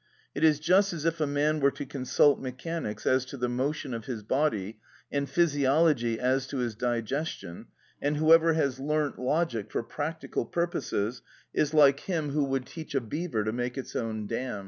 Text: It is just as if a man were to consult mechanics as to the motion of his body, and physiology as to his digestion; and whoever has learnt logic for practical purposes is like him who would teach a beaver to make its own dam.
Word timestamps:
It 0.33 0.43
is 0.43 0.59
just 0.59 0.93
as 0.93 1.05
if 1.05 1.21
a 1.21 1.27
man 1.27 1.59
were 1.59 1.69
to 1.69 1.85
consult 1.85 2.39
mechanics 2.39 3.05
as 3.05 3.23
to 3.25 3.37
the 3.37 3.47
motion 3.47 3.93
of 3.93 4.05
his 4.05 4.23
body, 4.23 4.79
and 5.11 5.29
physiology 5.29 6.19
as 6.19 6.47
to 6.47 6.57
his 6.57 6.73
digestion; 6.73 7.67
and 8.01 8.17
whoever 8.17 8.53
has 8.53 8.79
learnt 8.79 9.19
logic 9.19 9.69
for 9.69 9.83
practical 9.83 10.43
purposes 10.45 11.21
is 11.53 11.75
like 11.75 11.99
him 11.99 12.31
who 12.31 12.45
would 12.45 12.65
teach 12.65 12.95
a 12.95 12.99
beaver 12.99 13.43
to 13.43 13.51
make 13.53 13.77
its 13.77 13.95
own 13.95 14.25
dam. 14.25 14.59